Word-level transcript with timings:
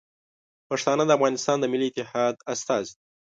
پښتانه 0.69 1.03
د 1.05 1.11
افغانستان 1.17 1.57
د 1.59 1.65
ملي 1.73 1.87
اتحاد 1.89 2.35
استازي 2.53 2.91
دي. 2.95 3.01